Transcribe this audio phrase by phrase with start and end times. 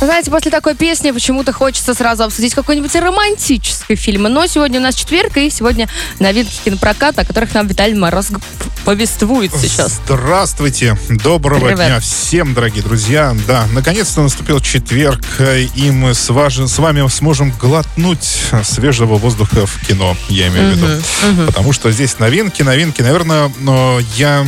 [0.00, 4.24] Знаете, после такой песни почему-то хочется сразу обсудить какой-нибудь романтический фильм.
[4.24, 5.88] Но сегодня у нас четверг, и сегодня
[6.20, 8.28] новинки кинопроката, о которых нам Виталий Мороз
[8.84, 9.98] повествует сейчас.
[10.04, 11.76] Здравствуйте, доброго Привет.
[11.78, 13.34] дня всем, дорогие друзья.
[13.48, 15.24] Да, наконец-то наступил четверг,
[15.74, 18.28] и мы с, важ- с вами сможем глотнуть
[18.64, 21.46] свежего воздуха в кино, я имею в виду.
[21.46, 23.00] Потому что здесь новинки, новинки.
[23.00, 24.46] Наверное, но я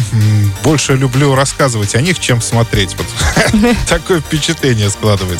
[0.62, 2.96] больше люблю рассказывать о них, чем смотреть.
[2.96, 3.06] Вот
[3.88, 5.37] Такое впечатление складывается.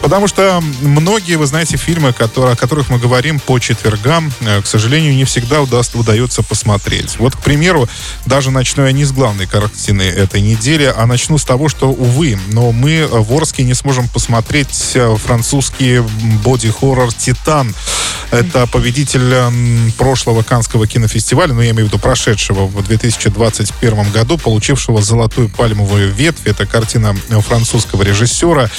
[0.00, 4.66] Потому что многие, вы знаете, фильмы, которые, о которых мы говорим по четвергам, э, к
[4.66, 7.16] сожалению, не всегда удаст- удается посмотреть.
[7.18, 7.88] Вот, к примеру,
[8.26, 12.38] даже начну я не с главной картины этой недели, а начну с того, что, увы,
[12.48, 16.00] но мы э, в Орске не сможем посмотреть э, французский
[16.44, 17.74] боди-хоррор «Титан».
[18.30, 24.38] Это победитель м, прошлого Канского кинофестиваля, ну, я имею в виду прошедшего в 2021 году,
[24.38, 26.46] получившего «Золотую пальмовую ветвь».
[26.46, 28.70] Это картина э, французского режиссера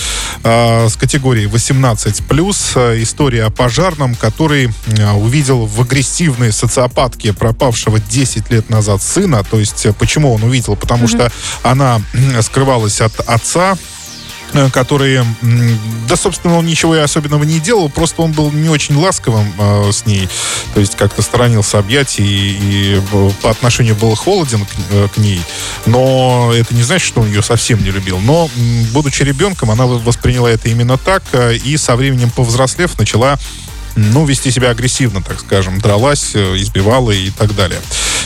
[0.43, 2.74] э, с категории 18+.
[2.76, 9.44] Э, История о пожарном, который э, увидел в агрессивной социопатке пропавшего 10 лет назад сына.
[9.50, 10.76] То есть, э, почему он увидел?
[10.76, 11.32] Потому что
[11.64, 12.02] она
[12.42, 13.78] скрывалась от отца,
[14.54, 18.70] э, который, м, да, собственно, он ничего и особенного не делал, просто он был не
[18.70, 20.28] очень ласковым э, с ней,
[20.74, 25.42] то есть как-то сторонился объятий и, э, по отношению был холоден к, э, к ней,
[25.86, 28.50] но это не значит, что он ее совсем не любил, но,
[28.92, 31.24] будучи ребенком, она восприняла это именно так,
[31.66, 33.38] и со временем повзрослев начала
[33.96, 37.80] ну, вести себя агрессивно, так скажем, дралась, э, избивала и так далее.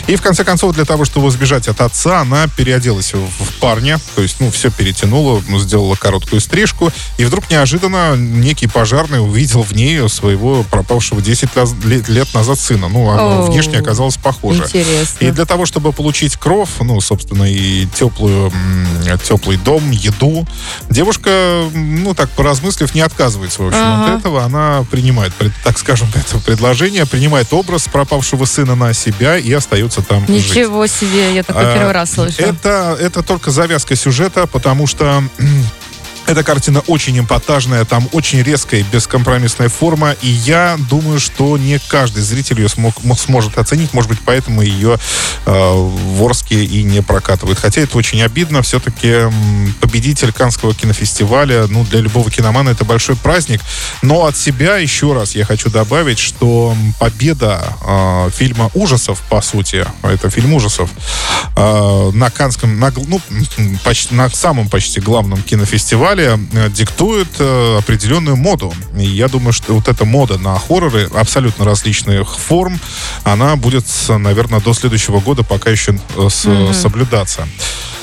[0.07, 4.21] И в конце концов, для того, чтобы сбежать от отца, она переоделась в, парня, то
[4.21, 9.73] есть, ну, все перетянула, ну, сделала короткую стрижку, и вдруг неожиданно некий пожарный увидел в
[9.73, 11.73] ней своего пропавшего 10 лаз-
[12.07, 12.88] лет, назад сына.
[12.88, 13.51] Ну, оно Оу.
[13.51, 14.63] внешне оказалось похоже.
[14.63, 15.25] Интересно.
[15.25, 18.51] И для того, чтобы получить кров, ну, собственно, и теплую,
[19.27, 20.47] теплый дом, еду,
[20.89, 24.13] девушка, ну, так поразмыслив, не отказывается, в общем, Ага.
[24.13, 24.44] от этого.
[24.44, 30.01] Она принимает, пред- так скажем, это предложение, принимает образ пропавшего сына на себя и остается
[30.01, 30.50] там жить.
[30.56, 32.35] Ничего себе, я такой А, первый раз слышу.
[32.40, 35.23] Это, это только завязка сюжета, потому что
[36.27, 42.21] эта картина очень эпатажная, там очень резкая бескомпромиссная форма, и я думаю, что не каждый
[42.21, 44.99] зритель ее смог, мо- сможет оценить, может быть, поэтому ее
[45.45, 47.59] э, в Орске и не прокатывают.
[47.59, 49.23] Хотя это очень обидно, все-таки
[49.79, 53.61] победитель Канского кинофестиваля, ну, для любого киномана это большой праздник,
[54.01, 59.85] но от себя еще раз я хочу добавить, что победа э, фильма ужасов, по сути,
[60.03, 60.89] это фильм ужасов,
[61.55, 63.21] э, на Канском, на, ну,
[63.85, 68.73] почти, на самом почти главном кинофестивале э, диктует э, определенную моду.
[68.97, 72.79] И я думаю, что вот эта мода на хорроры абсолютно различных форм,
[73.23, 77.47] она будет, наверное, до следующего года пока еще э, с- соблюдаться.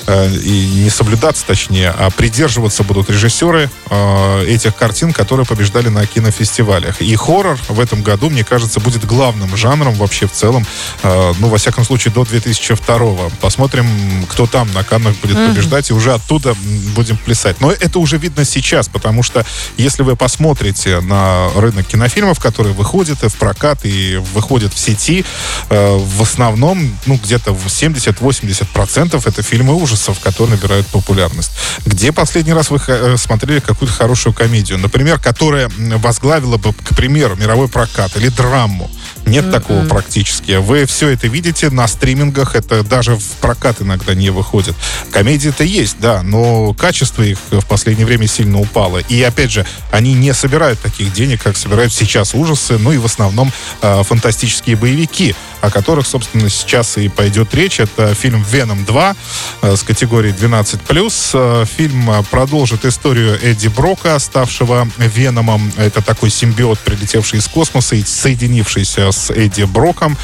[0.07, 6.07] Э, И не соблюдаться, точнее, а придерживаться будут режиссеры э, этих картин, которые побеждали на
[6.07, 7.01] кинофестивалях.
[7.01, 10.67] И хоррор в этом году, мне кажется, будет главным жанром вообще в целом,
[11.03, 13.87] э, ну, во всяком случае, до 2002 Посмотрим,
[14.29, 16.55] кто там на Каннах будет побеждать, и уже оттуда
[16.95, 17.61] будем плясать.
[17.61, 19.45] Но это уже видно сейчас, потому что
[19.77, 25.25] если вы посмотрите на рынок кинофильмов, которые выходят в прокат и выходят в сети,
[25.69, 31.51] в основном, ну, где-то в 70-80% это фильмы ужасов, которые набирают популярность.
[31.85, 37.37] Где последний раз вы э, смотрели какую-то хорошую комедию, например, которая возглавила бы, к примеру,
[37.37, 38.91] мировой прокат или драму?
[39.27, 40.53] Нет такого практически.
[40.53, 44.75] Вы все это видите на стримингах, это даже в прокат иногда не выходит.
[45.11, 48.99] Комедии-то есть, да, но качество их в последнее время сильно упало.
[48.99, 53.07] И опять же, они не собирают таких денег, как собирают сейчас ужасы, ну и в
[53.07, 57.81] основном э, фантастические боевики, о которых, собственно, сейчас и пойдет речь.
[57.81, 59.17] Это фильм «Веном 2»
[59.63, 61.31] э, с категории 12+.
[61.35, 65.73] Э, Фильм э, продолжит историю Эдди Брока, ставшего Веномом.
[65.79, 70.19] Это такой симбиот, прилетевший из космоса и соединившийся с Эдди Броком.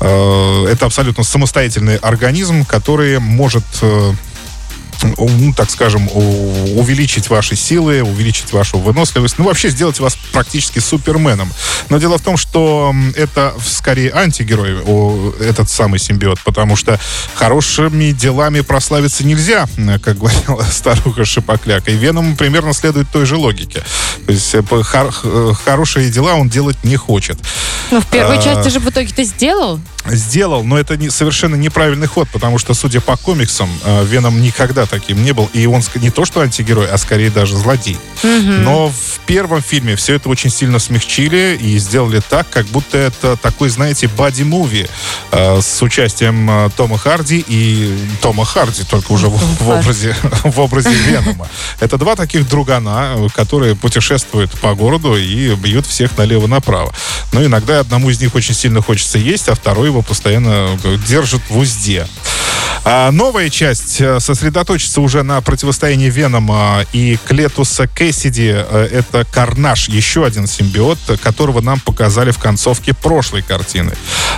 [0.00, 3.64] Это абсолютно самостоятельный организм, который может
[5.18, 11.52] ну, так скажем, увеличить ваши силы, увеличить вашу выносливость, ну, вообще сделать вас практически суперменом.
[11.88, 14.78] Но дело в том, что это скорее антигерой,
[15.40, 16.98] этот самый симбиот, потому что
[17.34, 19.66] хорошими делами прославиться нельзя,
[20.02, 21.88] как говорила старуха Шипокляк.
[21.88, 23.82] И Веном примерно следует той же логике.
[24.26, 27.38] То есть э, хор- х- хорошие дела он делать не хочет.
[27.90, 29.80] Ну, в первой а, части же в итоге ты сделал.
[30.06, 34.86] Сделал, но это не, совершенно неправильный ход, потому что, судя по комиксам, э, Веном никогда
[34.86, 35.48] таким не был.
[35.52, 37.98] И он не то, что антигерой, а скорее даже злодей.
[38.22, 43.36] Но в первом фильме все это очень сильно смягчили и сделали так, как будто это
[43.36, 44.88] такой, знаете, бади-муви
[45.30, 50.60] э, с участием э, Тома Харди и Тома Харди, только уже в, в образе, в
[50.64, 51.48] образе Венома.
[51.80, 56.92] Это два таких другана, которые путешествуют по городу и бьют всех налево-направо.
[57.32, 61.42] Но иногда одному из них очень сильно хочется есть, а второй его постоянно э, держит
[61.48, 62.06] в узде.
[62.86, 68.52] А новая часть э, сосредоточится уже на противостоянии Венома и Клетуса Кэссиди.
[68.54, 73.94] Э, Это Карнаж, еще один симбиот, которого нам показали в концовке прошлой картины.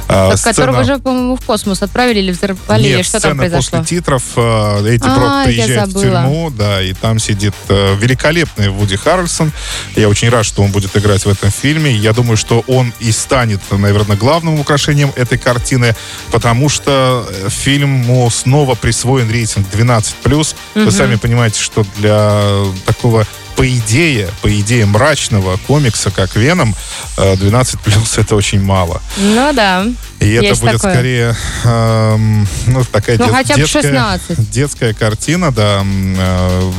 [0.08, 3.32] А, Так, которого сцена- же, по-моему, в космос отправили или взорвали, или Нет, что там
[3.32, 3.78] сцена произошло?
[3.80, 4.22] после титров.
[4.36, 9.50] э, Эдди А, Брок приезжает в тюрьму, да, и там сидит великолепный Вуди Харрельсон.
[9.96, 11.92] Я очень рад, что он будет играть в этом фильме.
[11.96, 15.96] Я думаю, что он и станет, наверное, главным украшением этой картины,
[16.30, 20.54] потому что фильму снова присвоен рейтинг 12+.
[20.74, 26.76] Вы сами понимаете, что для такого по идее, по идее мрачного комикса, как Веном,
[27.16, 29.00] э, 12 плюс это очень мало.
[29.16, 29.86] Ну да.
[30.20, 30.92] И это Есть будет такое.
[30.94, 34.50] скорее эм, ну, такая Ну, дет- хотя бы детская, 16.
[34.50, 35.82] детская картина, да.
[35.84, 36.72] э,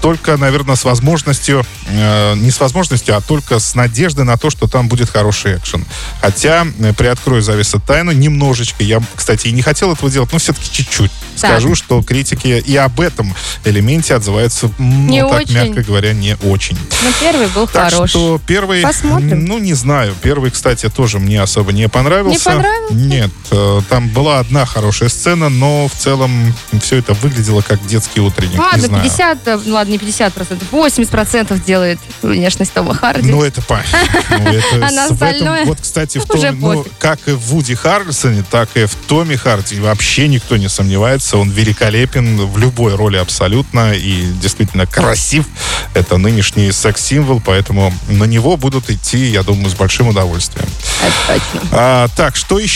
[0.00, 4.66] только, наверное, с возможностью, э, не с возможностью, а только с надеждой на то, что
[4.68, 5.84] там будет хороший экшен.
[6.22, 8.82] Хотя, э, приоткрою завесу тайну, немножечко.
[8.82, 11.10] Я, кстати, и не хотел этого делать, но все-таки чуть-чуть.
[11.40, 11.50] Так.
[11.52, 13.34] Скажу, что критики и об этом
[13.64, 15.54] элементе отзываются, м, Не ну, так, очень.
[15.54, 16.76] мягко говоря, не очень.
[17.02, 18.10] Ну, первый был Так хорош.
[18.10, 19.44] что первый, Посмотрим.
[19.44, 20.14] ну, не знаю.
[20.22, 22.50] Первый, кстати, тоже мне особо не понравился.
[22.50, 22.77] Не понравился?
[22.90, 23.30] Нет.
[23.50, 28.58] э, Там была одна хорошая сцена, но в целом все это выглядело как детский утренник.
[28.58, 29.04] Ладно, знаю.
[29.04, 33.30] 50, э, ну ладно, не 50 процентов, 80 процентов делает внешность Тома Харди.
[33.30, 33.84] Ну, это это
[34.86, 38.86] А на остальное вот, кстати, в том, ну, как и в Вуди Харрельсоне, так и
[38.86, 41.36] в Томе Харди вообще никто не сомневается.
[41.38, 45.46] Он великолепен в любой роли абсолютно и действительно красив.
[45.94, 50.68] Это нынешний секс-символ, поэтому на него будут идти, я думаю, с большим удовольствием.
[51.02, 51.68] Это точно.
[51.72, 52.67] А, так, что еще?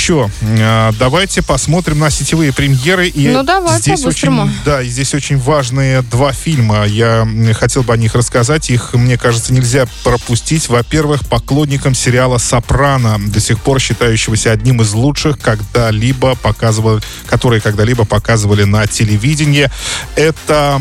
[0.42, 3.08] А, давайте посмотрим на сетевые премьеры.
[3.08, 6.84] И Ну, давай, здесь очень, да, здесь очень важные два фильма.
[6.84, 8.70] Я хотел бы о них рассказать.
[8.70, 10.68] Их, мне кажется, нельзя пропустить.
[10.68, 18.04] Во-первых, поклонникам сериала «Сопрано», до сих пор считающегося одним из лучших, когда-либо показывали, которые когда-либо
[18.04, 19.70] показывали на телевидении.
[20.16, 20.80] Это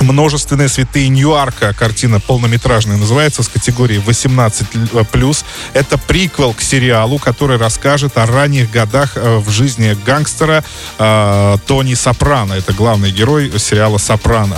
[0.00, 1.74] Множественные святые Ньюарка.
[1.74, 5.44] Картина полнометражная называется с категории 18+.
[5.74, 10.64] Это приквел к сериалу, который расскажет о ранних годах э, в жизни гангстера
[10.98, 12.54] э, Тони Сопрано.
[12.54, 14.56] Это главный герой сериала «Сопрано».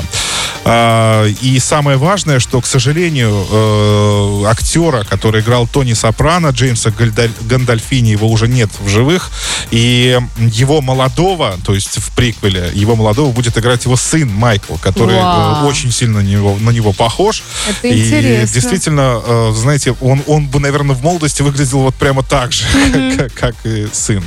[0.64, 8.10] А, И самое важное, что, к сожалению, э, актера, который играл Тони Сопрано, Джеймса Гандальфини,
[8.10, 9.30] его уже нет в живых.
[9.70, 15.16] И его молодого, то есть в приквеле, его молодого будет играть его сын Майкл, который
[15.16, 15.66] э, Вау.
[15.66, 17.42] очень сильно на него, на него похож.
[17.68, 18.54] Это и интересно.
[18.54, 22.64] действительно, э, знаете, он, он бы, наверное, в молодости выглядел вот прямо так же,
[23.16, 24.22] как, как и сын.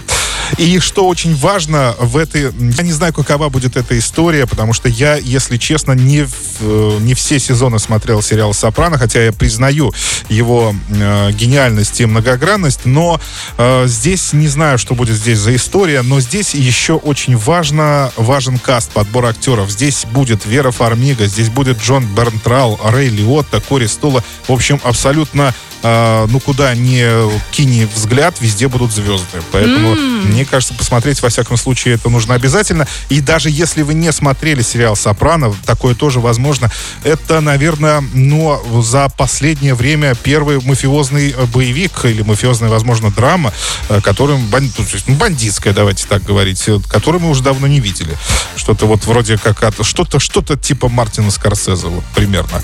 [0.57, 2.43] И что очень важно в этой...
[2.43, 6.27] Я не знаю, какова будет эта история, потому что я, если честно, не,
[6.59, 9.93] э, не все сезоны смотрел сериал «Сопрано», хотя я признаю
[10.29, 13.19] его э, гениальность и многогранность, но
[13.57, 18.57] э, здесь не знаю, что будет здесь за история, но здесь еще очень важно, важен
[18.57, 19.69] каст, подбор актеров.
[19.71, 24.23] Здесь будет Вера Фармига, здесь будет Джон Бернтрал, Рэй Лиотта, Кори Стола.
[24.47, 25.53] В общем, абсолютно
[25.83, 27.05] э, ну куда ни
[27.51, 29.41] кинь взгляд, везде будут звезды.
[29.51, 32.87] Поэтому, мне кажется, посмотреть, во всяком случае, это нужно обязательно.
[33.09, 36.71] И даже если вы не смотрели сериал «Сопрано», такое тоже возможно,
[37.03, 43.53] это, наверное, ну, за последнее время первый мафиозный э, боевик или мафиозная, возможно, драма,
[43.89, 48.15] э, которым, ну, бандитская, давайте так говорить, э, которую мы уже давно не видели.
[48.55, 52.61] Что-то вот вроде как от, что-то, что-то типа Мартина Скорсезе, вот примерно.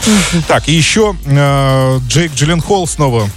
[0.47, 3.27] Так, и еще э, Джейк Джилленхол снова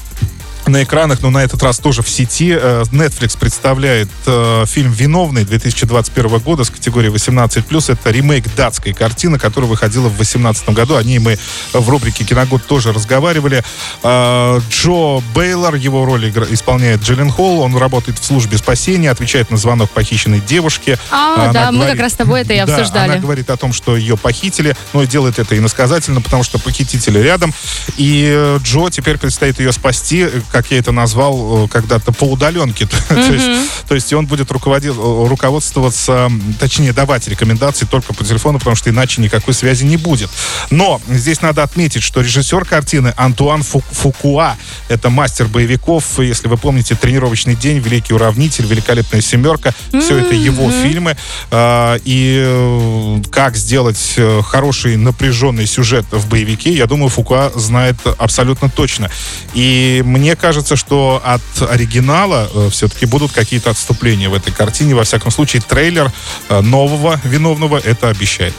[0.66, 2.56] на экранах, но на этот раз тоже в сети.
[2.58, 7.92] Э, Netflix представляет э, фильм «Виновный» 2021 года с категории 18+.
[7.92, 10.96] Это ремейк датской картины, которая выходила в 2018 году.
[10.96, 11.38] О ней мы
[11.72, 13.62] в рубрике «Киногод» тоже разговаривали.
[14.02, 17.60] Э, Джо Бейлор, его роль игра- исполняет Джиллен Холл.
[17.60, 20.98] Он работает в службе спасения, отвечает на звонок похищенной девушки.
[21.10, 23.10] А, Она да, мы говорит- как раз с тобой это и Да, обсуждали.
[23.12, 27.18] она говорит о том, что ее похитили, но и делает это иносказательно, потому что похитители
[27.18, 27.52] рядом.
[27.96, 30.26] И э, Джо теперь предстоит ее спасти.
[30.54, 32.86] Как я это назвал э, когда-то, по удаленке.
[33.08, 36.30] то, есть, то есть он будет руководить, руководствоваться,
[36.60, 40.30] точнее, давать рекомендации только по телефону, потому что иначе никакой связи не будет.
[40.70, 44.56] Но здесь надо отметить, что режиссер картины Антуан Фу Фукуа,
[44.88, 50.70] это мастер боевиков, если вы помните, «Тренировочный день», «Великий уравнитель», «Великолепная семерка», все это его
[50.70, 51.16] фильмы.
[51.50, 57.96] А, и э, как сделать э, хороший напряженный сюжет в боевике, я думаю, Фукуа знает
[58.18, 59.10] абсолютно точно.
[59.52, 64.94] И мне кажется, что от оригинала э, все-таки будут какие-то отступления в этой картине.
[64.94, 66.12] Во всяком случае, трейлер
[66.50, 68.52] нового виновного это обещает.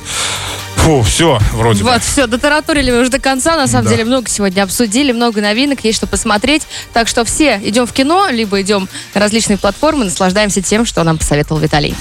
[0.78, 2.00] Фу, все, вроде вот, бы.
[2.00, 3.56] все, дотараторили мы уже до конца.
[3.56, 3.92] На самом Да.
[3.92, 6.64] деле много сегодня обсудили, много новинок, есть что посмотреть.
[6.92, 11.20] Так что все идем в кино, либо идем на различные платформы, наслаждаемся тем, что нам
[11.20, 11.96] посоветовал Виталий.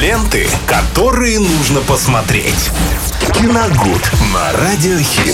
[0.00, 2.70] Ленты, которые нужно посмотреть.
[3.34, 5.32] Киногуд на радиохит.